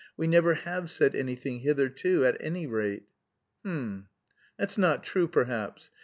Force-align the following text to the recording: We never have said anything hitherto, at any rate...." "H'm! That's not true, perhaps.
We 0.17 0.25
never 0.25 0.55
have 0.55 0.89
said 0.89 1.15
anything 1.15 1.59
hitherto, 1.59 2.25
at 2.25 2.35
any 2.39 2.65
rate...." 2.65 3.03
"H'm! 3.63 4.07
That's 4.57 4.75
not 4.79 5.03
true, 5.03 5.27
perhaps. 5.27 5.91